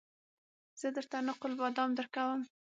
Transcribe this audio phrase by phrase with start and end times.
[0.79, 2.41] زه درته نقل بادام درکوم